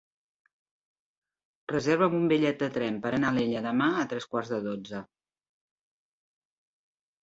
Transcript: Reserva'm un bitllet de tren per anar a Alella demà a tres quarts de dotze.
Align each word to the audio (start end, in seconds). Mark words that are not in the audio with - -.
Reserva'm 1.73 2.17
un 2.21 2.25
bitllet 2.33 2.65
de 2.65 2.71
tren 2.79 2.99
per 3.05 3.13
anar 3.19 3.31
a 3.31 3.37
Alella 3.37 3.65
demà 3.69 3.93
a 4.01 4.09
tres 4.17 4.29
quarts 4.35 4.53
de 4.59 4.63
dotze. 4.69 5.07